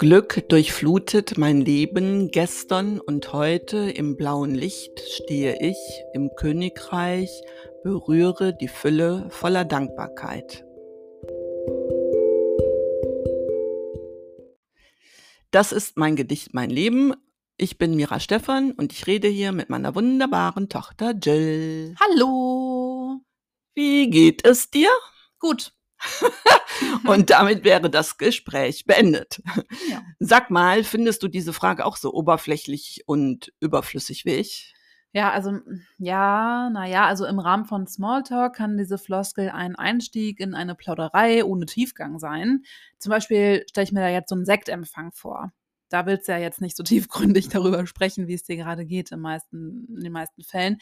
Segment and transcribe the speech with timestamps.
[0.00, 5.76] Glück durchflutet mein Leben gestern und heute im blauen Licht stehe ich
[6.12, 7.30] im Königreich,
[7.84, 10.64] berühre die Fülle voller Dankbarkeit.
[15.52, 17.14] Das ist mein Gedicht Mein Leben.
[17.56, 21.94] Ich bin Mira Stephan und ich rede hier mit meiner wunderbaren Tochter Jill.
[22.00, 23.20] Hallo.
[23.74, 24.90] Wie geht es dir?
[25.38, 25.72] Gut.
[27.06, 29.42] Und damit wäre das Gespräch beendet.
[29.88, 30.02] Ja.
[30.18, 34.74] Sag mal, findest du diese Frage auch so oberflächlich und überflüssig wie ich?
[35.12, 35.60] Ja, also
[35.98, 41.44] ja, naja, also im Rahmen von Smalltalk kann diese Floskel ein Einstieg in eine Plauderei
[41.44, 42.64] ohne Tiefgang sein.
[42.98, 45.52] Zum Beispiel stelle ich mir da jetzt so einen Sektempfang vor.
[45.88, 49.12] Da willst du ja jetzt nicht so tiefgründig darüber sprechen, wie es dir gerade geht
[49.12, 50.78] in, meisten, in den meisten Fällen.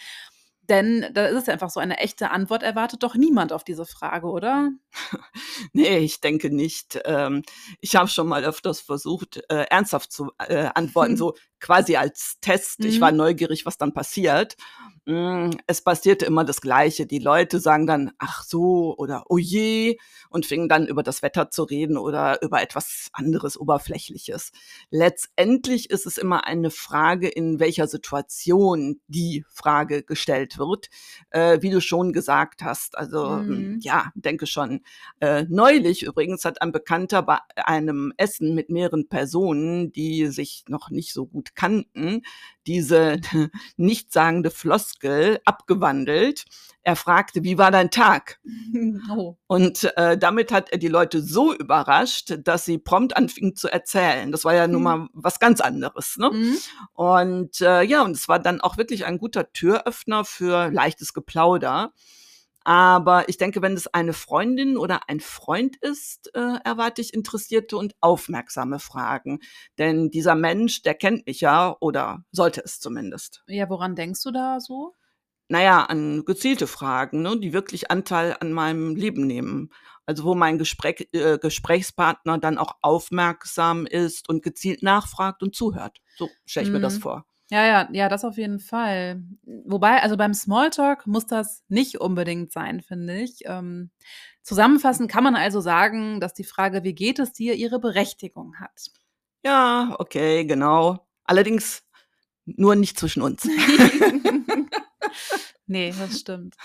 [0.69, 3.85] Denn da ist es ja einfach so, eine echte Antwort erwartet doch niemand auf diese
[3.87, 4.71] Frage, oder?
[5.73, 7.01] Nee, ich denke nicht.
[7.05, 7.43] Ähm,
[7.81, 11.17] ich habe schon mal öfters versucht, äh, ernsthaft zu äh, antworten, Hm.
[11.17, 12.85] so quasi als Test.
[12.85, 13.01] Ich Mhm.
[13.01, 14.57] war neugierig, was dann passiert.
[15.05, 17.07] Mm, Es passierte immer das Gleiche.
[17.07, 19.99] Die Leute sagen dann, ach so oder oh je
[20.31, 24.53] und fingen dann über das Wetter zu reden oder über etwas anderes Oberflächliches.
[24.91, 30.89] Letztendlich ist es immer eine Frage, in welcher Situation die Frage gestellt wird,
[31.31, 32.97] äh, wie du schon gesagt hast.
[32.97, 33.79] Also Mhm.
[33.83, 34.83] ja, denke schon.
[35.21, 40.91] Äh, neulich übrigens hat ein Bekannter bei einem Essen mit mehreren Personen, die sich noch
[40.91, 42.23] nicht so gut kannten,
[42.67, 43.21] diese
[43.77, 44.51] nichtssagende
[44.93, 46.45] Floskel abgewandelt.
[46.85, 48.41] Er fragte, wie war dein Tag?
[49.11, 49.37] Oh.
[49.47, 54.33] Und äh, damit hat er die Leute so überrascht, dass sie prompt anfingen zu erzählen.
[54.33, 54.83] Das war ja nun Hm.
[54.83, 56.17] mal was ganz anderes.
[56.17, 56.31] Ne?
[56.31, 56.57] Mhm.
[56.95, 61.93] Und äh, ja, und es war dann auch wirklich ein guter Türöffner für leichtes Geplauder.
[62.65, 67.77] Aber ich denke, wenn es eine Freundin oder ein Freund ist, äh, erwarte ich interessierte
[67.77, 69.41] und aufmerksame Fragen.
[69.79, 73.45] Denn dieser Mensch, der kennt mich ja oder sollte es zumindest.
[73.47, 74.97] Ja, woran denkst du da so?
[75.49, 79.71] Naja, an gezielte Fragen, ne, die wirklich Anteil an meinem Leben nehmen.
[80.07, 86.01] Also wo mein Gespräch, äh, Gesprächspartner dann auch aufmerksam ist und gezielt nachfragt und zuhört.
[86.15, 87.03] So stelle ich mir das Mhm.
[87.03, 87.27] vor.
[87.53, 89.23] Ja, ja, ja, das auf jeden Fall.
[89.67, 93.41] Wobei, also beim Smalltalk muss das nicht unbedingt sein, finde ich.
[93.45, 93.91] Ähm,
[94.41, 98.91] zusammenfassend kann man also sagen, dass die Frage, wie geht es dir, ihre Berechtigung hat.
[99.45, 101.07] Ja, okay, genau.
[101.25, 101.83] Allerdings
[102.47, 103.45] nur nicht zwischen uns.
[105.67, 106.57] nee, das stimmt.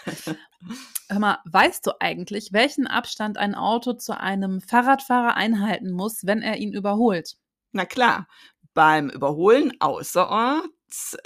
[1.09, 6.41] Hör mal, weißt du eigentlich, welchen Abstand ein Auto zu einem Fahrradfahrer einhalten muss, wenn
[6.41, 7.35] er ihn überholt?
[7.73, 8.29] Na klar,
[8.73, 10.61] beim Überholen äh,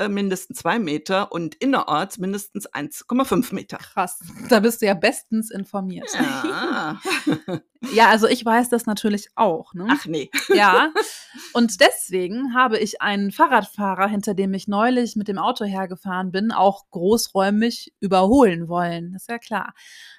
[0.10, 3.78] mindestens zwei Meter und innerorts mindestens 1,5 Meter.
[3.78, 6.10] Krass, da bist du ja bestens informiert.
[6.14, 7.00] Ja.
[7.96, 9.74] Ja, also ich weiß das natürlich auch.
[9.74, 9.88] Ne?
[9.90, 10.30] Ach nee.
[10.50, 10.94] Ja,
[11.54, 16.52] und deswegen habe ich einen Fahrradfahrer, hinter dem ich neulich mit dem Auto hergefahren bin,
[16.52, 19.14] auch großräumig überholen wollen.
[19.14, 19.74] Das ist ja klar.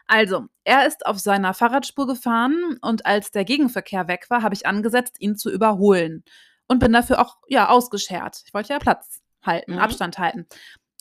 [0.08, 4.66] Also, er ist auf seiner Fahrradspur gefahren und als der Gegenverkehr weg war, habe ich
[4.66, 6.24] angesetzt, ihn zu überholen.
[6.66, 8.42] Und bin dafür auch, ja, ausgeschert.
[8.46, 9.78] Ich wollte ja Platz halten, Mhm.
[9.78, 10.46] Abstand halten.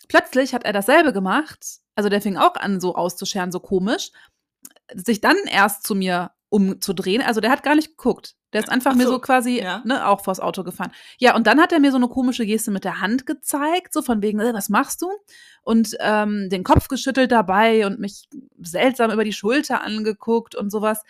[0.08, 1.66] Plötzlich hat er dasselbe gemacht.
[1.96, 4.12] Also, der fing auch an, so auszuscheren, so komisch.
[4.94, 7.22] Sich dann erst zu mir umzudrehen.
[7.22, 8.36] Also, der hat gar nicht geguckt.
[8.54, 9.82] Der ist einfach Ach mir so, so quasi, ja.
[9.86, 10.92] ne, auch vors Auto gefahren.
[11.20, 14.02] Ja, und dann hat er mir so eine komische Geste mit der Hand gezeigt, so
[14.02, 15.10] von wegen, äh, was machst du?
[15.64, 18.28] Und ähm, den Kopf geschüttelt dabei und mich
[18.62, 21.04] seltsam über die Schulter angeguckt und sowas.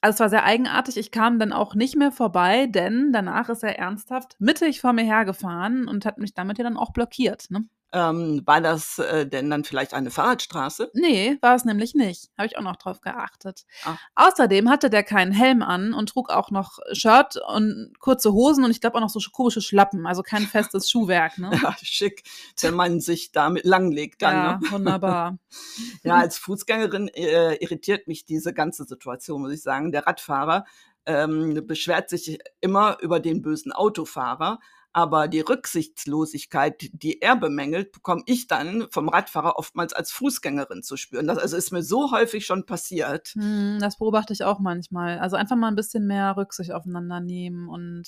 [0.00, 0.96] Also es war sehr eigenartig.
[0.96, 5.04] Ich kam dann auch nicht mehr vorbei, denn danach ist er ernsthaft mittig vor mir
[5.04, 7.50] hergefahren und hat mich damit ja dann auch blockiert.
[7.50, 7.68] Ne?
[7.92, 10.90] Ähm, war das äh, denn dann vielleicht eine Fahrradstraße?
[10.92, 12.30] Nee, war es nämlich nicht.
[12.36, 13.64] Habe ich auch noch drauf geachtet.
[13.84, 13.96] Ah.
[14.16, 18.72] Außerdem hatte der keinen Helm an und trug auch noch Shirt und kurze Hosen und
[18.72, 21.34] ich glaube auch noch so komische Schlappen, also kein festes Schuhwerk.
[21.38, 21.50] Ne?
[21.62, 22.22] Ja, schick,
[22.60, 24.34] wenn man sich damit langlegt dann.
[24.34, 24.70] ja, Ne?
[24.70, 25.38] wunderbar.
[26.02, 29.92] Ja, als Fußgängerin äh, irritiert mich diese ganze Situation, muss ich sagen.
[29.92, 30.64] Der Radfahrer
[31.06, 34.58] ähm, beschwert sich immer über den bösen Autofahrer,
[34.96, 40.96] aber die Rücksichtslosigkeit, die er bemängelt, bekomme ich dann vom Radfahrer oftmals als Fußgängerin zu
[40.96, 41.26] spüren.
[41.26, 43.34] Das also ist mir so häufig schon passiert.
[43.34, 45.18] Hm, das beobachte ich auch manchmal.
[45.18, 48.04] Also einfach mal ein bisschen mehr Rücksicht aufeinander nehmen und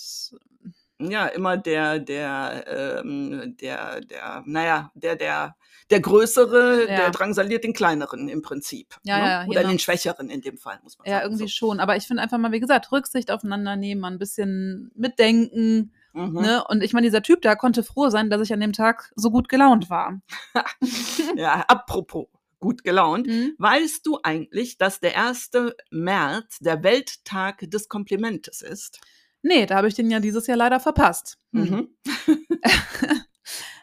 [0.99, 5.57] Ja, immer der, der, ähm, der, der, naja, der, der,
[5.91, 6.97] der Größere, Ja.
[6.97, 8.97] der drangsaliert den Kleineren im Prinzip.
[9.05, 9.25] Ja, ne?
[9.27, 9.73] ja, Oder genau.
[9.75, 11.27] den Schwächeren in dem Fall, muss man ja, sagen.
[11.27, 11.67] irgendwie so.
[11.67, 11.81] schon.
[11.81, 15.93] Aber ich finde einfach mal, wie gesagt, Rücksicht aufeinander nehmen, mal ein bisschen mitdenken.
[16.19, 16.41] Mhm.
[16.41, 16.65] Ne?
[16.69, 19.31] Und ich meine, dieser Typ da konnte froh sein, dass ich an dem Tag so
[19.31, 20.21] gut gelaunt war.
[21.37, 22.27] Ja, apropos
[22.59, 23.27] gut gelaunt.
[23.27, 23.55] Mhm.
[23.59, 25.51] Weißt du eigentlich, dass der 1.
[25.91, 29.01] März der Welttag des Komplimentes ist?
[29.43, 31.39] Nee, da habe ich den ja dieses Jahr leider verpasst.
[31.53, 31.63] Hm.
[31.63, 31.89] Mhm.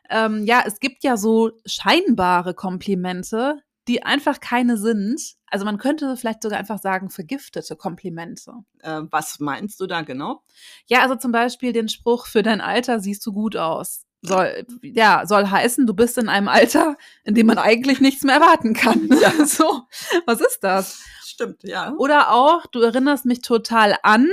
[0.09, 5.35] ähm, ja, es gibt ja so scheinbare Komplimente, die einfach keine sind.
[5.55, 8.51] Also man könnte vielleicht sogar einfach sagen, vergiftete Komplimente.
[8.81, 10.43] Äh, was meinst du da genau?
[10.85, 14.03] Ja, also zum Beispiel den Spruch, für dein Alter siehst du gut aus.
[14.21, 18.35] Soll, ja, soll heißen, du bist in einem Alter, in dem man eigentlich nichts mehr
[18.35, 19.07] erwarten kann.
[19.21, 19.31] Ja.
[19.45, 19.83] So,
[20.25, 21.01] was ist das?
[21.23, 21.93] Stimmt, ja.
[21.99, 24.27] Oder auch, du erinnerst mich total an.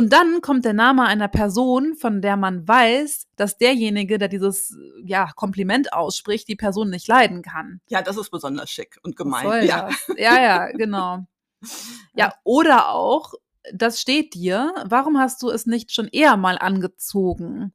[0.00, 4.74] Und dann kommt der Name einer Person, von der man weiß, dass derjenige, der dieses
[5.04, 7.82] ja, Kompliment ausspricht, die Person nicht leiden kann.
[7.86, 9.66] Ja, das ist besonders schick und gemein.
[9.66, 9.90] Ja.
[10.16, 11.26] ja, ja, genau.
[12.14, 13.34] Ja, oder auch,
[13.74, 17.74] das steht dir, warum hast du es nicht schon eher mal angezogen?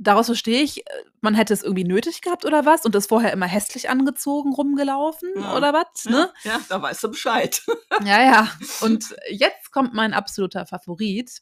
[0.00, 0.90] Daraus verstehe ich, äh,
[1.20, 5.28] man hätte es irgendwie nötig gehabt oder was und ist vorher immer hässlich angezogen rumgelaufen
[5.36, 5.56] Ja.
[5.56, 6.30] oder was, ne?
[6.44, 7.62] Ja, da weißt du Bescheid.
[8.04, 8.48] Ja, ja.
[8.80, 11.40] Und jetzt kommt mein absoluter Favorit.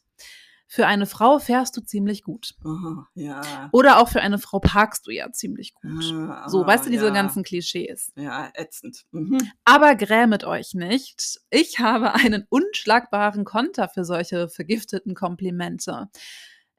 [0.69, 2.55] Für eine Frau fährst du ziemlich gut.
[2.65, 3.69] Aha, ja.
[3.71, 6.03] Oder auch für eine Frau parkst du ja ziemlich gut.
[6.13, 7.13] Ah, So, weißt du, diese ja.
[7.13, 8.11] ganzen Klischees.
[8.17, 9.05] Ja, ätzend.
[9.11, 9.37] Mhm.
[9.63, 11.39] Aber grämet euch nicht.
[11.51, 16.09] Ich habe einen unschlagbaren Konter für solche vergifteten Komplimente.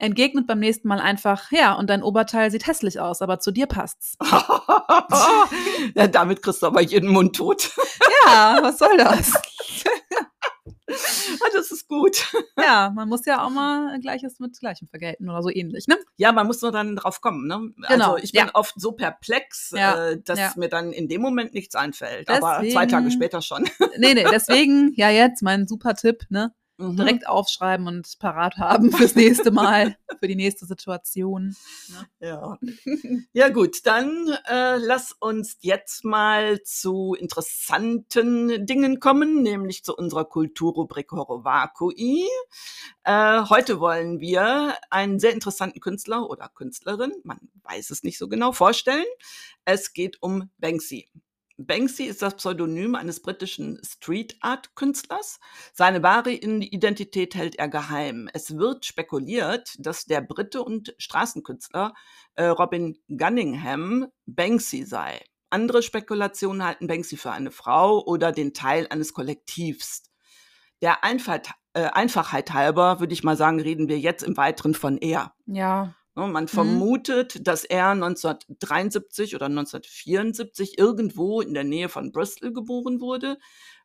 [0.00, 3.66] Entgegnet beim nächsten Mal einfach, ja, und dein Oberteil sieht hässlich aus, aber zu dir
[3.66, 4.16] passt's.
[5.94, 7.70] ja, damit kriegst du aber jeden Mund tot.
[8.26, 9.32] Ja, was soll das?
[10.90, 12.30] Ah, das ist gut.
[12.58, 15.96] Ja, man muss ja auch mal Gleiches mit Gleichem vergelten oder so ähnlich, ne?
[16.16, 17.46] Ja, man muss nur dann drauf kommen.
[17.46, 17.72] Ne?
[17.88, 18.50] Genau, Also ich bin ja.
[18.54, 20.52] oft so perplex, Ja, äh, dass ja.
[20.56, 22.28] mir dann in dem Moment nichts einfällt.
[22.28, 23.64] Aber zwei Deswegen- Tage später schon.
[23.98, 26.52] Nee, nee, deswegen, ja, jetzt mein super Tipp, ne?
[26.78, 26.96] Mhm.
[26.96, 31.56] Direkt aufschreiben und parat haben fürs nächste Mal, für die nächste Situation.
[32.20, 32.56] Ja.
[33.32, 40.24] ja gut, dann äh, lass uns jetzt mal zu interessanten Dingen kommen, nämlich zu unserer
[40.24, 42.24] Kulturrubrik Horovakui.
[43.02, 48.28] Äh, heute wollen wir einen sehr interessanten Künstler oder Künstlerin, man weiß es nicht so
[48.28, 49.04] genau, vorstellen.
[49.64, 51.08] Es geht um Banksy.
[51.58, 55.40] Banksy ist das Pseudonym eines britischen Street Art Künstlers.
[55.72, 58.30] Seine wahre Identität hält er geheim.
[58.32, 61.94] Es wird spekuliert, dass der Brite und Straßenkünstler
[62.34, 65.20] äh, Robin Gunningham Banksy sei.
[65.50, 70.04] Andere Spekulationen halten Banksy für eine Frau oder den Teil eines Kollektivs.
[70.80, 74.96] Der Einfalt, äh, Einfachheit halber würde ich mal sagen, reden wir jetzt im Weiteren von
[74.96, 75.34] er.
[75.46, 83.00] Ja, Man vermutet, dass er 1973 oder 1974 irgendwo in der Nähe von Bristol geboren
[83.00, 83.38] wurde.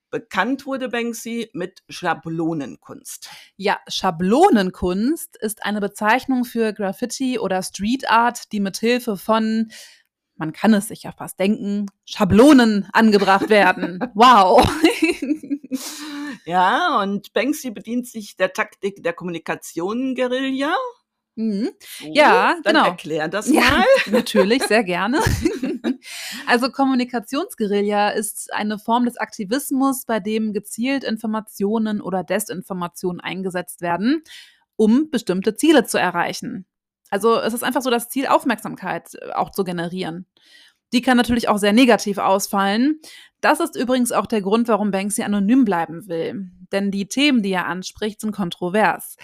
[0.09, 3.30] Bekannt wurde Banksy mit Schablonenkunst.
[3.57, 9.71] Ja, Schablonenkunst ist eine Bezeichnung für Graffiti oder Street Art, die mit Hilfe von,
[10.36, 14.00] man kann es sich ja fast denken, Schablonen angebracht werden.
[14.13, 14.63] Wow.
[16.45, 20.75] Ja, und Banksy bedient sich der Taktik der Kommunikation-Guerilla.
[21.35, 21.71] Mhm.
[22.00, 22.88] So, Ja, dann genau.
[22.88, 23.85] erklär das Ja, mal.
[24.12, 25.19] natürlich, sehr gerne.
[26.47, 34.21] Also Kommunikationsguerilla ist eine Form des Aktivismus, bei dem gezielt Informationen oder Desinformationen eingesetzt werden,
[34.75, 36.65] um bestimmte Ziele zu erreichen.
[37.09, 40.25] Also es ist einfach so das Ziel, Aufmerksamkeit äh, auch zu generieren.
[40.94, 43.00] Die kann natürlich auch sehr negativ ausfallen.
[43.41, 46.51] Das ist übrigens auch der Grund, warum Banksy anonym bleiben will.
[46.72, 49.15] Denn die Themen, die er anspricht, sind kontrovers.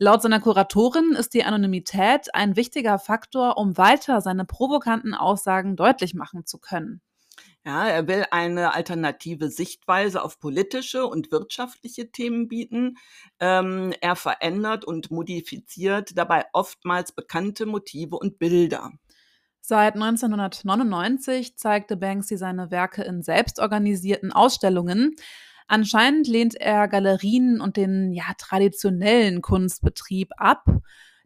[0.00, 6.14] Laut seiner Kuratorin ist die Anonymität ein wichtiger Faktor, um weiter seine provokanten Aussagen deutlich
[6.14, 7.02] machen zu können.
[7.64, 12.96] Ja, er will eine alternative Sichtweise auf politische und wirtschaftliche Themen bieten.
[13.40, 18.92] Ähm, er verändert und modifiziert dabei oftmals bekannte Motive und Bilder.
[19.60, 25.16] Seit 1999 zeigte Banksy seine Werke in selbstorganisierten Ausstellungen.
[25.68, 30.64] Anscheinend lehnt er Galerien und den ja, traditionellen Kunstbetrieb ab.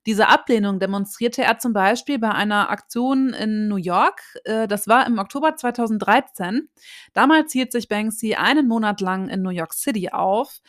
[0.05, 4.21] Diese Ablehnung demonstrierte er zum Beispiel bei einer Aktion in New York.
[4.45, 6.69] Äh, Das war im Oktober 2013.
[7.13, 10.61] Damals hielt sich Banksy einen Monat lang in New York City auf.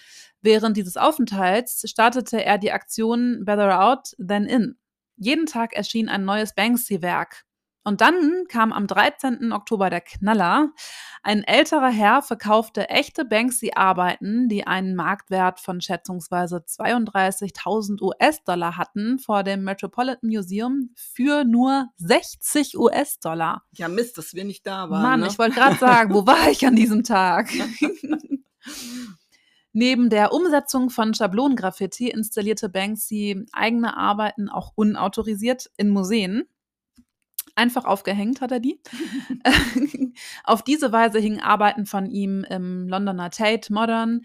[0.42, 4.78] Während dieses Aufenthalts startete er die Aktion Better Out Than In.
[5.18, 7.44] Jeden Tag erschien ein neues Banksy-Werk.
[7.84, 9.52] Und dann kam am 13.
[9.52, 10.72] Oktober der Knaller.
[11.22, 19.44] Ein älterer Herr verkaufte echte Banksy-Arbeiten, die einen Marktwert von schätzungsweise 32.000 US-Dollar hatten, vor
[19.44, 23.64] dem Metropolitan Museum für nur 60 US-Dollar.
[23.72, 25.02] Ja, Mist, dass wir nicht da waren.
[25.02, 25.28] Mann, ne?
[25.28, 27.50] ich wollte gerade sagen, wo war ich an diesem Tag?
[29.76, 36.44] Neben der Umsetzung von Schablonengraffiti installierte Banksy eigene Arbeiten auch unautorisiert in Museen.
[37.56, 38.82] Einfach aufgehängt hat er die.
[40.44, 44.22] Auf diese Weise hingen Arbeiten von ihm im Londoner Tate Modern,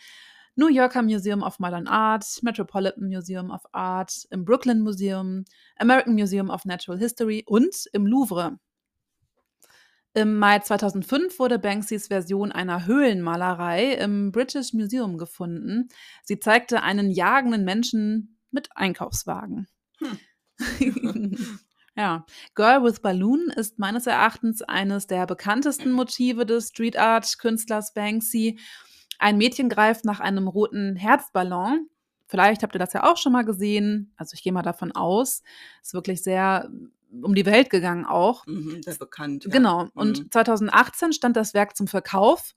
[0.56, 5.44] New Yorker Museum of Modern Art, Metropolitan Museum of Art, im Brooklyn Museum,
[5.76, 8.58] American Museum of Natural History und im Louvre.
[10.14, 15.90] Im Mai 2005 wurde Banksys Version einer Höhlenmalerei im British Museum gefunden.
[16.24, 19.68] Sie zeigte einen jagenden Menschen mit Einkaufswagen.
[19.98, 20.18] Hm.
[21.98, 22.24] ja,
[22.54, 28.60] Girl with Balloon ist meines Erachtens eines der bekanntesten Motive des Street Art Künstlers Banksy.
[29.18, 31.88] Ein Mädchen greift nach einem roten Herzballon.
[32.28, 34.12] Vielleicht habt ihr das ja auch schon mal gesehen.
[34.16, 35.42] Also ich gehe mal davon aus.
[35.82, 36.70] Ist wirklich sehr
[37.20, 38.46] um die Welt gegangen auch.
[38.46, 39.44] Mhm, sehr bekannt.
[39.46, 39.50] Ja.
[39.50, 39.88] Genau.
[39.94, 40.30] Und mhm.
[40.30, 42.54] 2018 stand das Werk zum Verkauf.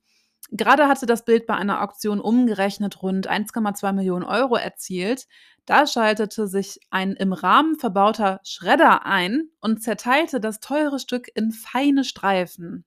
[0.49, 5.27] Gerade hatte das Bild bei einer Auktion umgerechnet rund 1,2 Millionen Euro erzielt.
[5.65, 11.51] Da schaltete sich ein im Rahmen verbauter Schredder ein und zerteilte das teure Stück in
[11.51, 12.85] feine Streifen.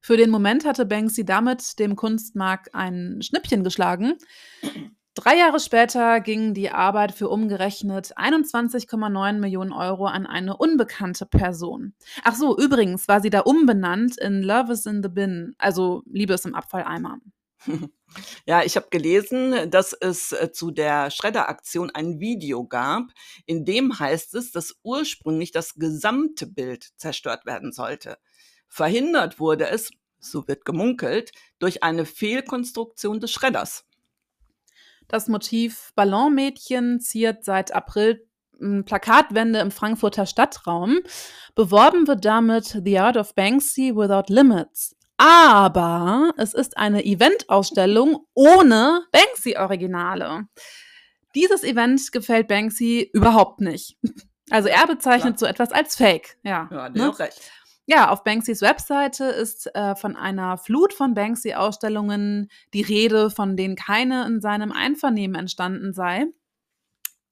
[0.00, 4.14] Für den Moment hatte Banksy damit dem Kunstmarkt ein Schnippchen geschlagen.
[5.14, 11.94] Drei Jahre später ging die Arbeit für umgerechnet 21,9 Millionen Euro an eine unbekannte Person.
[12.22, 16.34] Ach so, übrigens war sie da umbenannt in Love is in the Bin, also Liebe
[16.34, 17.18] ist im Abfalleimer.
[18.44, 23.12] Ja, ich habe gelesen, dass es äh, zu der Schredderaktion ein Video gab,
[23.46, 28.18] in dem heißt es, dass ursprünglich das gesamte Bild zerstört werden sollte.
[28.66, 33.84] Verhindert wurde es, so wird gemunkelt, durch eine Fehlkonstruktion des Schredders.
[35.10, 38.24] Das Motiv Ballonmädchen ziert seit April
[38.84, 41.00] Plakatwände im Frankfurter Stadtraum.
[41.56, 44.94] Beworben wird damit The Art of Banksy Without Limits.
[45.16, 50.44] Aber es ist eine Eventausstellung ohne Banksy-Originale.
[51.34, 53.98] Dieses Event gefällt Banksy überhaupt nicht.
[54.50, 55.38] Also er bezeichnet ja.
[55.38, 56.36] so etwas als Fake.
[56.42, 57.10] Ja, ja der ne?
[57.10, 57.40] auch recht.
[57.86, 63.74] Ja, auf Banksys Webseite ist äh, von einer Flut von Banksy-Ausstellungen die Rede, von denen
[63.74, 66.26] keine in seinem Einvernehmen entstanden sei.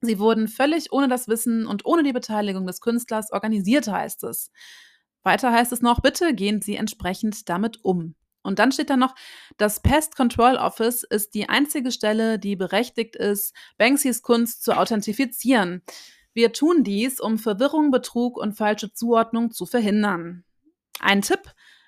[0.00, 4.50] Sie wurden völlig ohne das Wissen und ohne die Beteiligung des Künstlers organisiert, heißt es.
[5.22, 8.14] Weiter heißt es noch, bitte gehen Sie entsprechend damit um.
[8.42, 9.14] Und dann steht da noch,
[9.56, 15.82] das Pest Control Office ist die einzige Stelle, die berechtigt ist, Banksys Kunst zu authentifizieren.
[16.38, 20.44] Wir tun dies, um Verwirrung, Betrug und falsche Zuordnung zu verhindern.
[21.00, 21.40] Ein Tipp,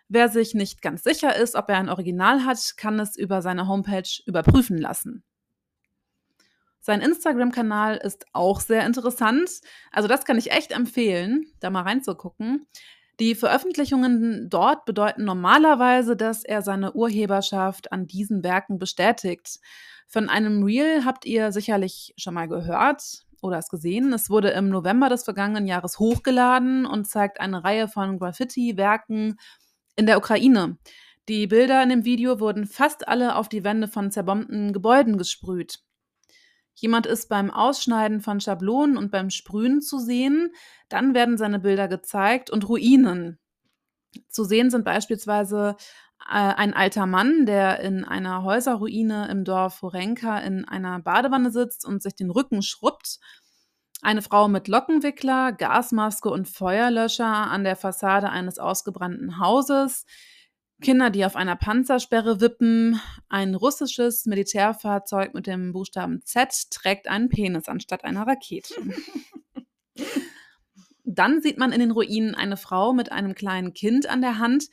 [0.08, 3.68] wer sich nicht ganz sicher ist, ob er ein Original hat, kann es über seine
[3.68, 5.22] Homepage überprüfen lassen.
[6.80, 9.48] Sein Instagram-Kanal ist auch sehr interessant.
[9.92, 12.66] Also das kann ich echt empfehlen, da mal reinzugucken.
[13.20, 19.60] Die Veröffentlichungen dort bedeuten normalerweise, dass er seine Urheberschaft an diesen Werken bestätigt.
[20.08, 24.12] Von einem Reel habt ihr sicherlich schon mal gehört oder es gesehen.
[24.12, 29.36] Es wurde im November des vergangenen Jahres hochgeladen und zeigt eine Reihe von Graffiti-Werken
[29.96, 30.78] in der Ukraine.
[31.28, 35.80] Die Bilder in dem Video wurden fast alle auf die Wände von zerbombten Gebäuden gesprüht.
[36.74, 40.52] Jemand ist beim Ausschneiden von Schablonen und beim Sprühen zu sehen,
[40.88, 43.38] dann werden seine Bilder gezeigt und Ruinen.
[44.28, 45.76] Zu sehen sind beispielsweise
[46.26, 52.02] ein alter Mann, der in einer Häuserruine im Dorf Horenka in einer Badewanne sitzt und
[52.02, 53.18] sich den Rücken schrubbt.
[54.02, 60.06] Eine Frau mit Lockenwickler, Gasmaske und Feuerlöscher an der Fassade eines ausgebrannten Hauses.
[60.80, 63.00] Kinder, die auf einer Panzersperre wippen.
[63.28, 68.74] Ein russisches Militärfahrzeug mit dem Buchstaben Z trägt einen Penis anstatt einer Rakete.
[71.04, 74.66] Dann sieht man in den Ruinen eine Frau mit einem kleinen Kind an der Hand,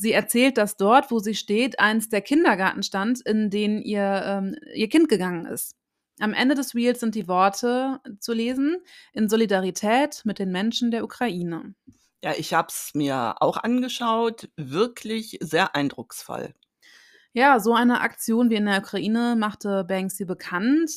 [0.00, 4.56] Sie erzählt, dass dort, wo sie steht, eins der Kindergarten stand, in den ihr, ähm,
[4.72, 5.76] ihr Kind gegangen ist.
[6.20, 8.78] Am Ende des Reels sind die Worte zu lesen,
[9.12, 11.74] in Solidarität mit den Menschen der Ukraine.
[12.24, 16.54] Ja, ich habe es mir auch angeschaut, wirklich sehr eindrucksvoll.
[17.34, 20.90] Ja, so eine Aktion wie in der Ukraine machte Banksy bekannt.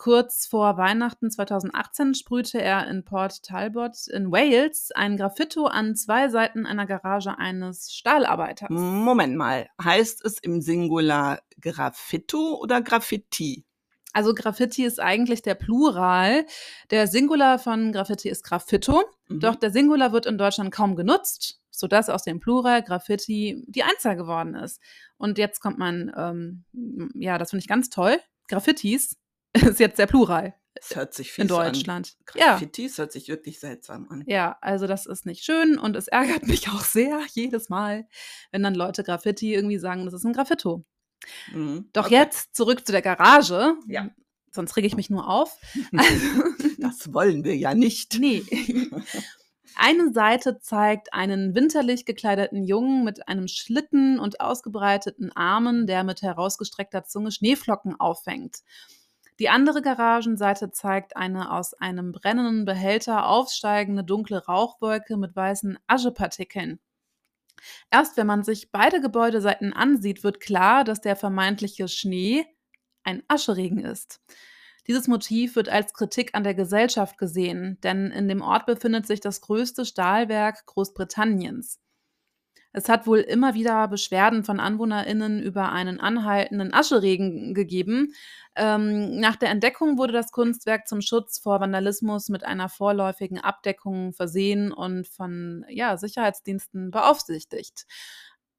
[0.00, 6.30] Kurz vor Weihnachten 2018 sprühte er in Port Talbot in Wales ein Graffito an zwei
[6.30, 8.70] Seiten einer Garage eines Stahlarbeiters.
[8.70, 13.66] Moment mal, heißt es im Singular Graffito oder Graffiti?
[14.14, 16.46] Also Graffiti ist eigentlich der Plural.
[16.90, 19.02] Der Singular von Graffiti ist Graffito.
[19.28, 19.40] Mhm.
[19.40, 24.16] Doch der Singular wird in Deutschland kaum genutzt, sodass aus dem Plural Graffiti die Einzahl
[24.16, 24.80] geworden ist.
[25.18, 26.64] Und jetzt kommt man, ähm,
[27.16, 28.18] ja, das finde ich ganz toll.
[28.48, 29.20] Graffitis
[29.72, 30.54] ist jetzt der Plural.
[30.74, 32.16] Das hört sich viel in Deutschland.
[32.18, 32.24] An.
[32.26, 33.02] Graffitis ja.
[33.02, 34.24] hört sich wirklich seltsam an.
[34.26, 38.06] Ja, also das ist nicht schön und es ärgert mich auch sehr jedes Mal,
[38.50, 40.84] wenn dann Leute Graffiti irgendwie sagen, das ist ein Graffito.
[41.52, 41.88] Mhm.
[41.92, 42.14] Doch okay.
[42.14, 43.74] jetzt zurück zu der Garage.
[43.86, 44.08] Ja.
[44.52, 45.56] Sonst rege ich mich nur auf.
[45.96, 46.42] Also,
[46.78, 48.18] das wollen wir ja nicht.
[48.18, 48.42] Nee.
[49.76, 56.22] Eine Seite zeigt einen winterlich gekleideten Jungen mit einem Schlitten und ausgebreiteten Armen, der mit
[56.22, 58.58] herausgestreckter Zunge Schneeflocken auffängt.
[59.40, 66.78] Die andere Garagenseite zeigt eine aus einem brennenden Behälter aufsteigende dunkle Rauchwolke mit weißen Aschepartikeln.
[67.90, 72.44] Erst wenn man sich beide Gebäudeseiten ansieht, wird klar, dass der vermeintliche Schnee
[73.02, 74.20] ein Ascheregen ist.
[74.86, 79.20] Dieses Motiv wird als Kritik an der Gesellschaft gesehen, denn in dem Ort befindet sich
[79.20, 81.78] das größte Stahlwerk Großbritanniens.
[82.72, 88.14] Es hat wohl immer wieder Beschwerden von AnwohnerInnen über einen anhaltenden Ascheregen gegeben.
[88.54, 94.12] Ähm, nach der Entdeckung wurde das Kunstwerk zum Schutz vor Vandalismus mit einer vorläufigen Abdeckung
[94.12, 97.86] versehen und von ja, Sicherheitsdiensten beaufsichtigt.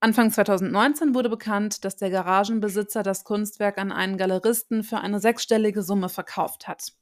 [0.01, 5.83] Anfang 2019 wurde bekannt, dass der Garagenbesitzer das Kunstwerk an einen Galeristen für eine sechsstellige
[5.83, 6.93] Summe verkauft hat.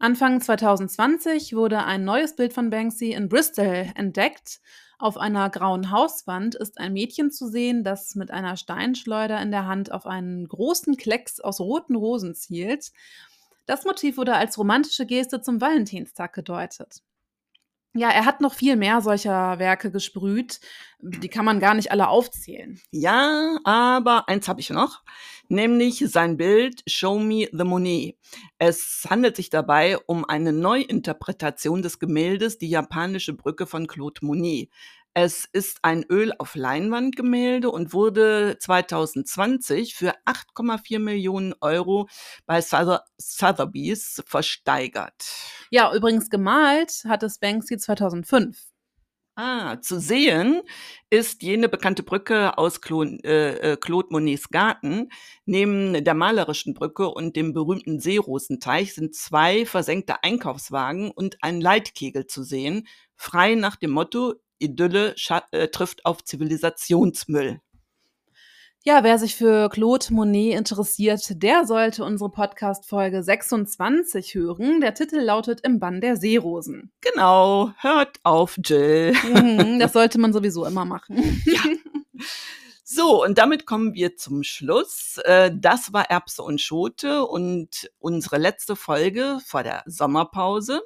[0.00, 4.60] Anfang 2020 wurde ein neues Bild von Banksy in Bristol entdeckt.
[5.00, 9.66] Auf einer grauen Hauswand ist ein Mädchen zu sehen, das mit einer Steinschleuder in der
[9.66, 12.92] Hand auf einen großen Klecks aus roten Rosen zielt.
[13.66, 17.02] Das Motiv wurde als romantische Geste zum Valentinstag gedeutet.
[17.98, 20.60] Ja, er hat noch viel mehr solcher Werke gesprüht.
[21.00, 22.80] Die kann man gar nicht alle aufzählen.
[22.90, 25.02] Ja, aber eins habe ich noch,
[25.48, 28.16] nämlich sein Bild Show Me the Monet.
[28.58, 34.70] Es handelt sich dabei um eine Neuinterpretation des Gemäldes Die japanische Brücke von Claude Monet.
[35.14, 42.08] Es ist ein Öl auf Leinwandgemälde und wurde 2020 für 8,4 Millionen Euro
[42.46, 45.24] bei Sotheby's versteigert.
[45.70, 48.68] Ja, übrigens gemalt hat es Banksy 2005.
[49.40, 50.62] Ah, zu sehen
[51.10, 55.10] ist jene bekannte Brücke aus Claude, äh, äh, Claude Monets Garten.
[55.46, 62.26] Neben der malerischen Brücke und dem berühmten Seerosenteich sind zwei versenkte Einkaufswagen und ein Leitkegel
[62.26, 65.14] zu sehen, frei nach dem Motto Idylle
[65.52, 67.60] äh, trifft auf Zivilisationsmüll.
[68.84, 74.80] Ja, wer sich für Claude Monet interessiert, der sollte unsere Podcast-Folge 26 hören.
[74.80, 76.92] Der Titel lautet Im Bann der Seerosen.
[77.00, 79.12] Genau, hört auf, Jill.
[79.12, 81.42] Mhm, das sollte man sowieso immer machen.
[81.44, 81.60] Ja.
[82.98, 85.18] So, und damit kommen wir zum Schluss.
[85.22, 90.82] Äh, das war Erbse und Schote und unsere letzte Folge vor der Sommerpause.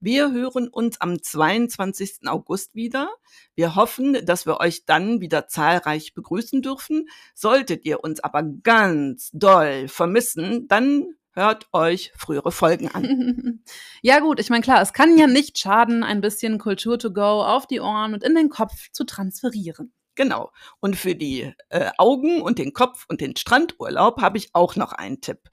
[0.00, 2.26] Wir hören uns am 22.
[2.26, 3.10] August wieder.
[3.54, 7.08] Wir hoffen, dass wir euch dann wieder zahlreich begrüßen dürfen.
[7.32, 13.62] Solltet ihr uns aber ganz doll vermissen, dann hört euch frühere Folgen an.
[14.02, 17.44] Ja gut, ich meine klar, es kann ja nicht schaden, ein bisschen Kultur to go
[17.44, 19.92] auf die Ohren und in den Kopf zu transferieren.
[20.14, 20.52] Genau.
[20.80, 24.92] Und für die äh, Augen und den Kopf und den Strandurlaub habe ich auch noch
[24.92, 25.48] einen Tipp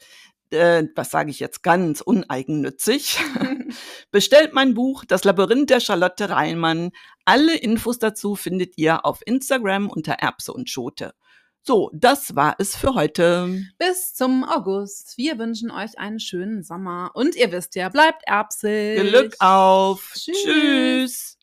[0.52, 3.20] äh, was sage ich jetzt ganz uneigennützig,
[4.12, 6.92] bestellt mein Buch Das Labyrinth der Charlotte Reimann.
[7.26, 11.14] Alle Infos dazu findet ihr auf Instagram unter Erbse und Schote.
[11.62, 13.64] So, das war es für heute.
[13.78, 15.18] Bis zum August.
[15.18, 17.12] Wir wünschen euch einen schönen Sommer.
[17.14, 19.02] Und ihr wisst ja, bleibt erbsig.
[19.02, 20.14] Glück auf.
[20.16, 20.42] Tschüss.
[20.42, 21.39] Tschüss.